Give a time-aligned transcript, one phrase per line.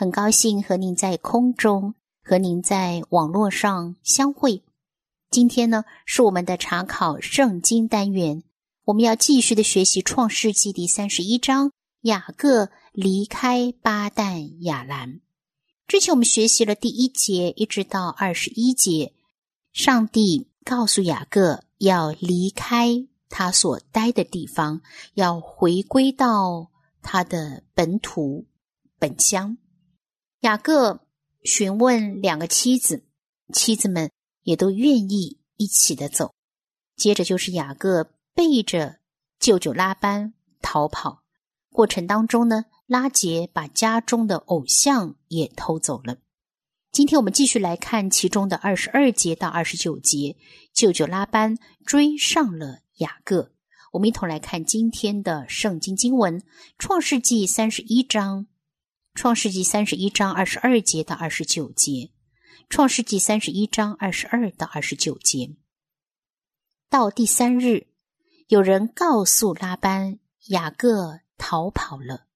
[0.00, 4.62] 很高兴和您在空中和您在网络上相会。
[5.28, 8.44] 今天呢是我们的查考圣经单元，
[8.84, 11.72] 我们要继续的学习创世纪第三十一章
[12.02, 15.20] 雅各离开巴旦亚兰。
[15.88, 19.12] 之前我们学习了第一节一直到二十一节，
[19.72, 24.80] 上帝告诉雅各要离开他所待的地方，
[25.14, 26.70] 要回归到
[27.02, 28.46] 他的本土
[29.00, 29.58] 本乡。
[30.40, 31.00] 雅各
[31.42, 33.04] 询问两个妻子，
[33.52, 36.32] 妻子们也都愿意一起的走。
[36.94, 39.00] 接着就是雅各背着
[39.40, 41.24] 舅舅拉班逃跑，
[41.70, 46.18] 过程当中呢，拉杰把家中的偶像也偷走了。
[46.92, 50.36] 今天我们继续来看其中的二十二节到二十九节，
[50.72, 53.50] 舅舅拉班追上了雅各。
[53.92, 56.38] 我们一同来看今天的圣经经文，
[56.78, 58.46] 《创世纪》三十一章。
[59.18, 62.12] 创世纪三十一章二十二节到二十九节，
[62.68, 65.56] 创世纪三十一章二十二到二十九节。
[66.88, 67.88] 到第三日，
[68.46, 70.20] 有人告诉拉班，
[70.50, 72.28] 雅各逃跑了。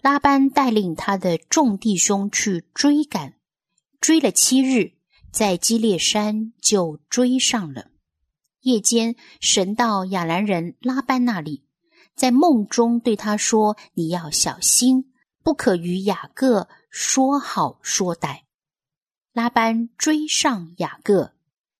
[0.00, 3.34] 拉班带领他的众弟兄去追赶，
[4.00, 4.92] 追了七日，
[5.30, 7.90] 在基列山就追上了。
[8.62, 11.66] 夜间，神到亚兰人拉班那里，
[12.14, 15.12] 在梦中对他说：“你要小心。”
[15.46, 18.40] 不可与雅各说好说歹。
[19.32, 21.34] 拉班追上雅各，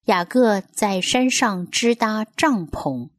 [0.04, 3.10] 雅各在山上支搭帐篷。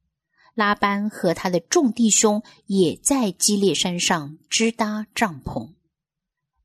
[0.55, 5.73] 拉班和他的众弟兄也在基列山上支搭帐篷。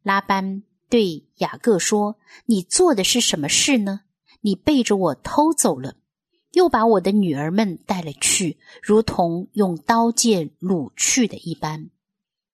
[0.04, 4.02] 拉班对雅各说：“你做的是什么事呢？
[4.42, 5.96] 你背着我偷走了，
[6.52, 11.90] 又把我的女儿们带了去，如同用刀剑掳去的一般。”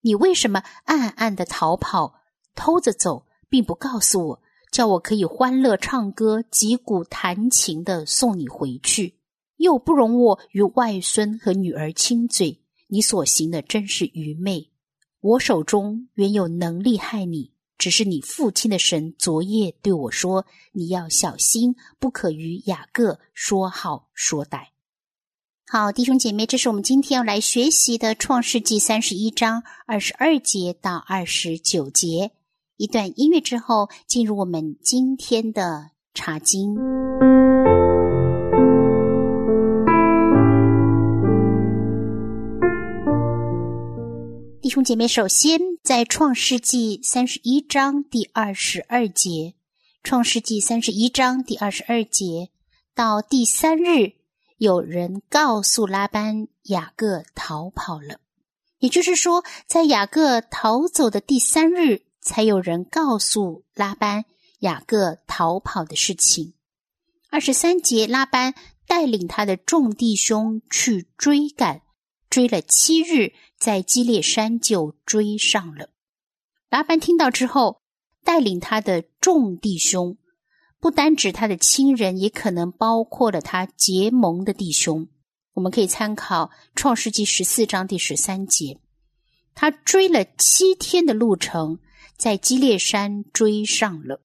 [0.08, 2.22] 你为什么暗暗的逃跑、
[2.54, 4.42] 偷着走，并不告诉我，
[4.72, 9.18] 叫我可以欢乐唱歌、击鼓弹琴的送你回去，
[9.58, 12.62] 又不容我与外孙和女儿亲嘴？
[12.86, 14.70] 你所行的真是愚昧。
[15.20, 24.68] 我手中原有能力害你，只是你父亲的神昨夜对我说：“你要小心，不可与雅各说好说歹。”
[25.70, 32.30] 好，弟兄姐妹，这是我们今天要来学习的《创世纪》三十一章二十二节到二十九节。
[32.78, 36.74] 一段音乐之后，进入我们今天的查经。
[44.62, 49.30] 弟兄姐妹，首先在《创世纪》三十一章第二十二节，
[50.02, 52.48] 《创世纪》三十一章第二十二节
[52.94, 54.17] 到第三日。
[54.58, 58.18] 有人告诉拉班，雅各逃跑了。
[58.80, 64.24] 也就是说，在雅各逃走的第三日，才有人告诉拉班
[64.58, 66.54] 雅各逃跑的事情。
[67.30, 68.54] 二十三节，拉班
[68.86, 71.82] 带领他的众弟兄去追赶，
[72.28, 75.90] 追了七日，在基列山就追上了。
[76.68, 77.80] 拉班听到之后，
[78.24, 80.18] 带领他的众弟兄。
[80.80, 85.08] 不单指他的亲人，也可能包括了他结盟的弟兄。
[85.54, 86.46] 我们可以参考
[86.76, 88.78] 《创世纪》十四章第十三节。
[89.54, 91.80] 他追了七天的路程，
[92.16, 94.22] 在基列山追上了。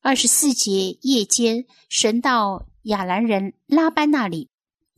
[0.00, 4.48] 二十四节夜间，神到亚兰人拉班那里，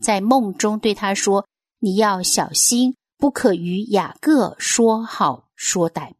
[0.00, 1.48] 在梦中对他说
[1.81, 6.12] ：“你要小心，不可与雅各说好说歹。”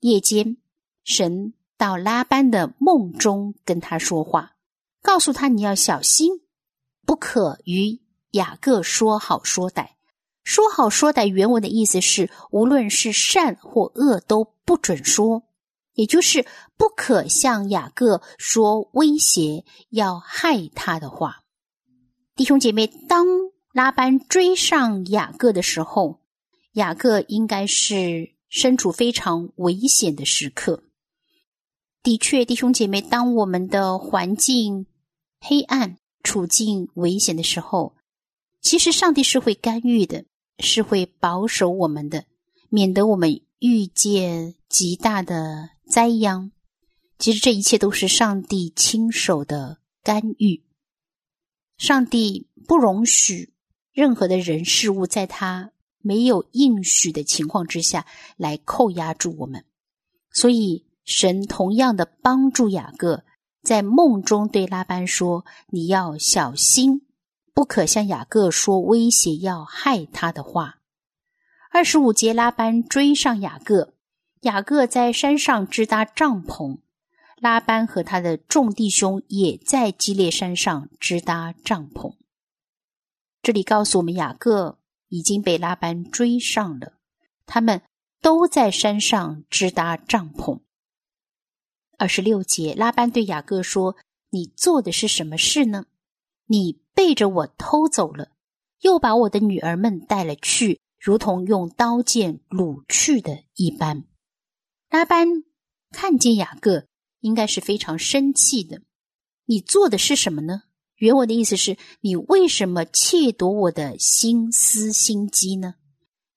[0.00, 0.56] 夜间，
[1.04, 1.54] 神。
[1.82, 4.52] 到拉班的梦中跟他说话，
[5.02, 6.30] 告诉他你要小心，
[7.04, 8.00] 不可与
[8.30, 9.88] 雅各说好说歹。
[10.44, 15.42] 说好说歹原文的意思是，无论是善或恶都不准说，
[15.94, 16.46] 也就是
[16.76, 21.40] 不可向雅各说威胁要害他的话。
[22.36, 23.26] 弟兄姐妹，当
[23.72, 26.20] 拉班追上雅各的时候，
[26.74, 30.84] 雅各应该是身处非常危险的时刻。
[32.02, 34.86] 的确，弟兄姐妹，当我们的环境
[35.38, 37.94] 黑暗、处境危险的时候，
[38.60, 40.24] 其实上帝是会干预的，
[40.58, 42.24] 是会保守我们的，
[42.68, 46.50] 免得我们遇见极大的灾殃。
[47.20, 50.64] 其实这一切都是上帝亲手的干预。
[51.78, 53.52] 上帝不容许
[53.92, 58.06] 任何的人事物在他没有应许的情况之下
[58.36, 59.64] 来扣押住我们，
[60.32, 63.24] 所以神同样的帮助雅各，
[63.62, 67.06] 在梦中对拉班说：“你要小心，
[67.52, 70.78] 不可向雅各说威胁要害他的话。”
[71.70, 73.94] 二十五节，拉班追上雅各，
[74.42, 76.78] 雅各在山上支搭帐篷。
[77.40, 82.14] 拉班和他的众弟兄也在基列山上支搭帐篷。
[83.42, 84.78] 这里告诉我们，雅各
[85.08, 86.92] 已经被拉班追上了，
[87.44, 87.82] 他们
[88.20, 90.60] 都在山上支搭帐篷。
[91.98, 93.96] 二十六节，拉班对雅各说
[94.30, 95.86] ：“你做的是什么事呢？
[96.46, 98.28] 你背着我偷走了，
[98.80, 104.04] 又把我的女儿们带了去，如同用刀剑掳去的一般。”
[104.90, 105.28] 拉班
[105.90, 106.86] 看见雅各。
[107.22, 108.82] 应该是非常生气的。
[109.46, 110.62] 你做的是什么呢？
[110.96, 115.76] 原文的意思是你为什么窃夺我的心思心机呢？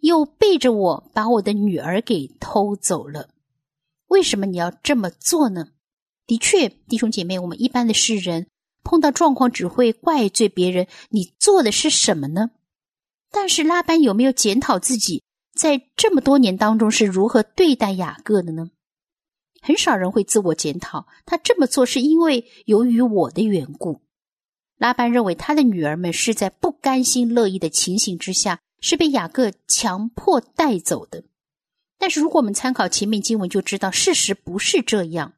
[0.01, 3.29] 又背着我把我的女儿给偷走了。
[4.15, 5.71] 为什么你要这么做呢？
[6.25, 8.47] 的确，弟兄姐妹，我们一般的世人
[8.81, 10.87] 碰到状况只会怪罪别人。
[11.09, 12.51] 你做的是什么呢？
[13.29, 15.21] 但是拉班有没有检讨自己
[15.53, 18.69] 在这么多年当中是如何对待雅各的呢？
[19.61, 23.99] 很少人会自我检讨，他这么做是因为由于我的缘故。
[24.77, 31.25] 拉班认为他的女儿们是在不甘心乐意的情形之下，是被雅各强迫带走的。
[31.97, 35.33] 但是如果我们参考前面经文，就知道事实不是这样。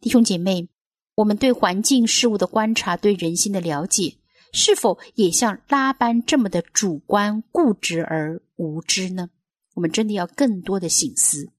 [0.00, 0.68] 弟兄姐妹，
[1.16, 4.18] 我们对环境事物的观察，对人心的了解，
[4.52, 9.30] 是否也像拉班这么的主观固执而无知呢？
[9.74, 11.50] 我们真的要更多的醒思。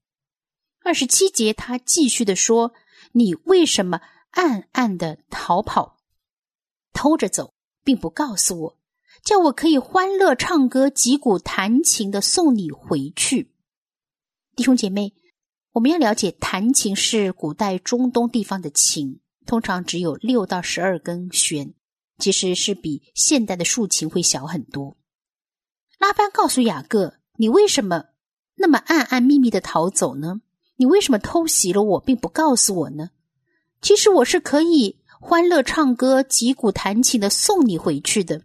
[0.83, 2.73] 二十七节，他继续的说
[3.13, 4.00] ：“你为什么
[4.31, 5.97] 暗暗的逃跑，
[6.94, 7.53] 偷着走，
[7.83, 8.77] 并不告诉我，
[9.23, 13.51] 叫我可以欢乐唱歌、击鼓弹琴的送你回去？”
[14.56, 15.13] 弟兄姐妹，
[15.74, 21.74] 我们要了解，弹琴是古代中东地方的琴，通常只有六到十二根弦，
[22.19, 24.96] 其实是比现代的竖琴会小很多。
[26.00, 28.06] 拉班告诉雅各：“你为什么
[28.56, 30.40] 那么暗暗秘密的逃走呢？”
[30.78, 33.10] 你为什么偷袭了我，并不告诉我呢？
[33.81, 38.42] 其实我是可以欢乐唱歌、击鼓弹琴的送你回去的。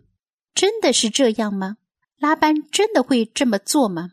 [0.54, 1.76] 真的是这样吗？
[2.18, 4.10] 拉班真的会这么做吗？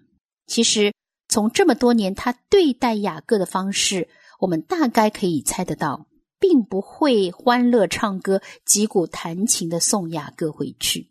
[0.48, 0.94] 其实
[1.28, 4.10] 从这么多年他对待雅各的方式，
[4.40, 6.08] 我们大概可以猜得到，
[6.40, 11.10] 并不会欢乐唱歌、击鼓弹琴的送雅各回去。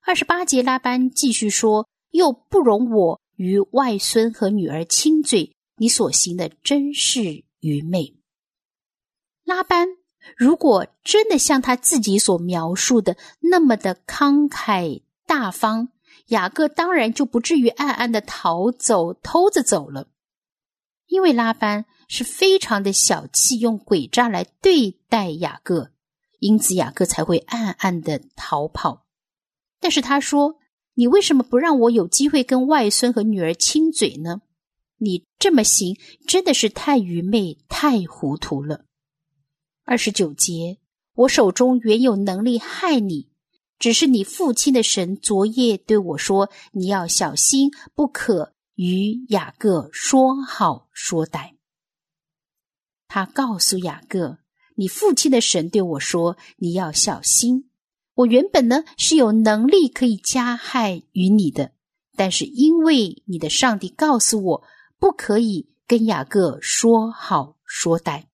[0.00, 8.16] 二十八节，拉班继续说：“又不容我与外孙和女儿亲嘴。”你所行的真是愚昧。
[9.44, 9.86] 拉班
[10.36, 15.90] 如果真的像他自己所描述的那么的慷慨大方，
[16.28, 20.08] 雅各当然就不至于暗暗的逃走、偷着走了。
[21.06, 25.90] 因为拉班是非常的小气，用诡诈来对待雅各，
[26.38, 29.06] 因此雅各才会暗暗的逃跑。
[29.80, 30.56] 但是他说
[30.94, 34.42] ：“你为什么不让我有机会跟外孙和女儿亲嘴呢？”
[35.00, 38.84] 你这么行，真的是太愚昧、太糊涂了。
[39.84, 40.78] 二十九节，
[41.14, 43.28] 我手中原有能力害你，
[43.78, 51.54] 只是你父亲的神昨夜对我说：“你要小心，不可与雅各说好说歹。”
[53.08, 54.38] 他告诉雅各
[54.76, 57.70] ：“你父亲的神对我说，你要小心。
[58.14, 61.72] 我原本呢是有能力可以加害于你的，
[62.16, 64.64] 但是因为你的上帝告诉我。”
[65.00, 68.24] 不可以跟雅各说好说歹。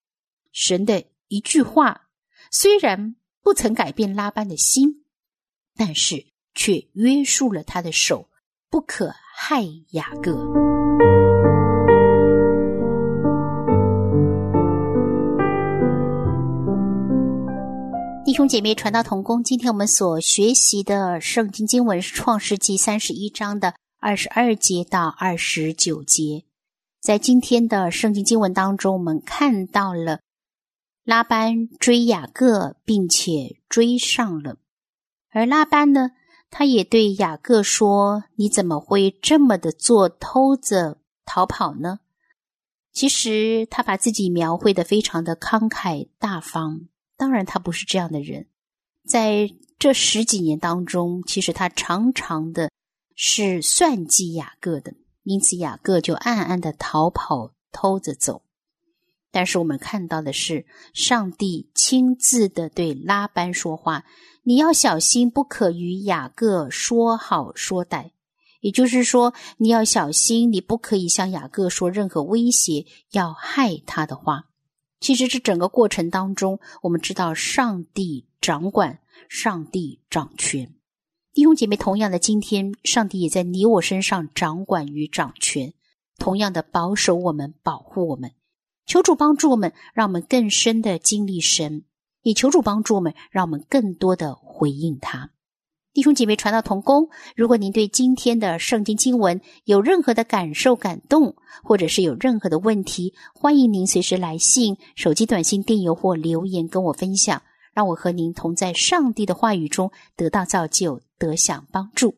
[0.51, 2.09] 神的一句话，
[2.51, 5.04] 虽然不曾改变拉班的心，
[5.77, 8.29] 但是却约束了他的手，
[8.71, 10.33] 不可害雅各。
[18.25, 26.45] 弟兄姐妹，传道同工，今天我们所学习的圣经经文是《创世纪三十一章的二十二节到二十九节。
[27.01, 30.21] 在今天的圣经经文当中，我们看到了
[31.05, 34.57] 拉班追雅各，并且追上了。
[35.35, 36.13] 而拉班呢，
[36.49, 41.99] 他也对雅各说：“你怎么会这么的做偷子逃跑呢？”
[42.95, 46.83] 其实他把自己描绘的非常的慷慨大方。
[47.17, 48.47] 当然，他不是这样的人。
[49.05, 52.71] 在这十几年当中，其实他常常的
[53.17, 54.95] 是算计雅各的。
[55.25, 58.44] 因此雅各就暗暗的逃跑，偷着走。
[59.35, 64.05] 但是我们看到的是，上帝亲自的对拉班说话
[64.45, 68.13] ：“你要小心，不可与雅各说好说歹。”
[68.63, 74.45] 也就是说，你要小心，你不可以向雅各说任何威胁、要害他的话。
[75.01, 80.73] 其实这整个过程当中，我们知道上帝掌管，上帝掌权。
[81.33, 85.75] 弟兄姐妹，同样的，今天上帝也在你我身上掌管与掌权，
[86.19, 88.31] 同样的保守我们，保护我们。
[88.87, 91.83] 求主帮助我们，让我们更深的经历神；
[92.23, 95.31] 也求主帮助我们，让我们更多的回应他。
[95.93, 107.41] 弟兄姐妹，传道同工，如果您对今天的圣经经文有任何的感受、感动，或者是有任何的问题，欢迎您随时来信、手机短信、电邮或留言跟我分享，
[107.73, 112.17] 让我和您同在上帝的话语中得到造就、得享帮助。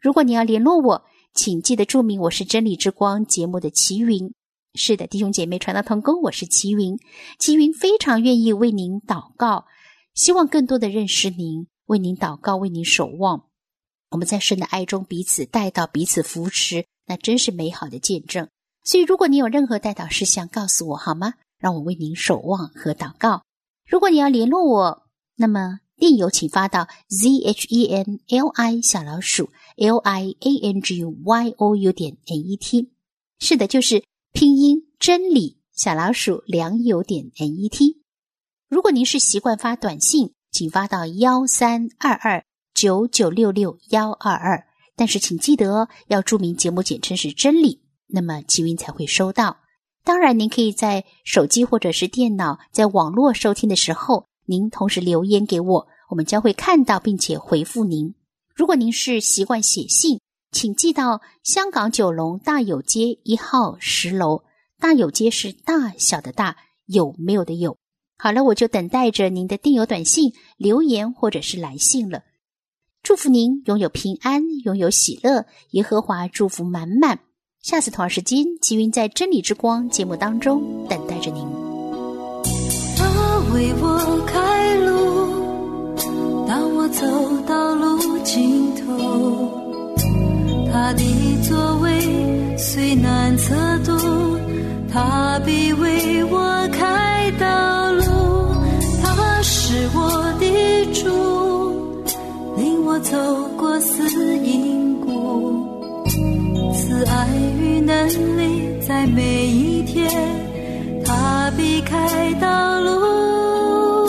[0.00, 1.02] 如果你要联络我，
[1.34, 4.32] 请记得注明我是真理之光节目的齐云。
[4.78, 6.96] 是的，弟兄姐妹，传道同工，我是齐云。
[7.40, 9.66] 齐云非常愿意为您祷告，
[10.14, 13.46] 希望更多的认识您，为您祷告，为您守望。
[14.10, 18.48] 我们在神的爱中彼此带到，彼此扶持，那真是美好的见证。
[18.84, 21.34] 所以，如果你有任何带到事项，告诉我好吗？
[21.58, 23.42] 让我为您守望和祷告。
[23.84, 25.02] 如果你要联络我，
[25.34, 31.90] 那么电邮请发到 z h e n l i 小老鼠 l i a n g y o u
[31.90, 32.92] 点 n e t。
[33.40, 34.04] 是的，就是。
[34.38, 38.02] 拼音真理小老鼠良友点 n e t，
[38.68, 44.64] 如果您是习惯发短信，请发到幺三二二九九六六幺二二，
[44.94, 49.56] 但是请记得哦，要注明节目简称是真理，那么吉云才会收到。
[50.04, 58.14] 当然，您可以在手机或者是电脑在网络收听的时候，您同时留言给我，我们将会看到并且回复您。
[58.54, 60.20] 如果您是习惯写信。
[60.50, 64.42] 请寄到香港九龙大有街一号十楼。
[64.80, 67.76] 大有街是大小的大，有没有的有。
[68.16, 72.22] 好了，我就等待着您的电邮、短信、留言或者是来信了。
[73.02, 77.20] 祝福您拥有平安，拥有喜乐，耶和华祝福满满。
[77.60, 81.44] 下次同样时间，吉云在真理之光节目当中等待着您。
[82.96, 87.04] 他为我开路，当我走
[87.46, 87.57] 到
[90.88, 91.04] 他的
[91.42, 93.54] 座位虽难测
[93.84, 94.38] 度，
[94.90, 98.04] 他必为我开道路。
[99.02, 100.46] 他是我的
[100.94, 101.04] 主，
[102.56, 103.18] 领我走
[103.58, 105.62] 过死荫谷。
[106.72, 107.28] 慈爱
[107.60, 110.10] 与能力在每一天，
[111.04, 114.08] 他必开道路，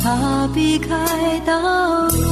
[0.00, 2.31] 他必开道路。